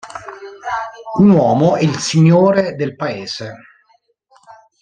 [1.19, 3.53] Un uomo è il signore del paese:...